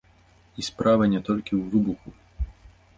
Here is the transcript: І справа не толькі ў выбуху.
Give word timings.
І 0.63 0.65
справа 0.69 1.03
не 1.13 1.21
толькі 1.29 1.53
ў 1.59 1.61
выбуху. 1.77 2.09